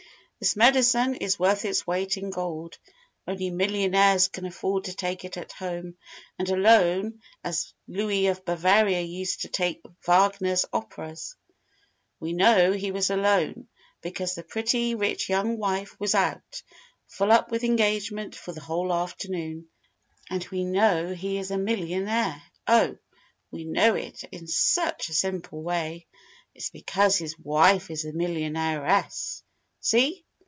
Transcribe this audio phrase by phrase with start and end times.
[0.47, 2.79] _"_This medicine is worth its weight in gold.
[3.27, 5.97] Only millionaires can afford to take it at home,
[6.39, 11.37] and alone, as Louis of Bavaria used to take Wagner's operas._
[12.27, 13.67] "_We know he was alone,
[14.01, 16.63] because the pretty, rich young wife was out,
[17.05, 19.67] full up with engagements for the whole afternoon.
[20.27, 22.97] And we know he is a millionaire oh,
[23.51, 26.07] we know it in such a simple way!
[26.55, 29.43] It's because his wife is a millionairess.
[29.81, 30.25] See?